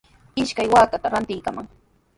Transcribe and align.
Ishkay 0.43 0.67
waakata 0.73 1.11
rantikamay. 1.13 1.67